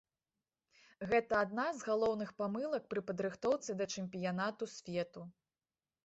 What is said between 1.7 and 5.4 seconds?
з галоўных памылак пры падрыхтоўцы да чэмпіянату свету.